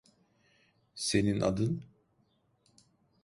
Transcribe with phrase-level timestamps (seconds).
[0.95, 1.83] Senin adın?